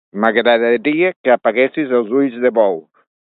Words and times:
M'agradaria 0.23 1.11
que 1.25 1.33
apaguessis 1.35 1.93
els 1.99 2.11
ulls 2.23 2.41
de 2.47 2.53
bou. 2.61 2.83